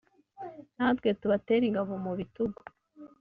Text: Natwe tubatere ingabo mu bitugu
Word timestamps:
Natwe 0.77 1.09
tubatere 1.21 1.63
ingabo 1.67 1.93
mu 2.03 2.11
bitugu 2.19 2.59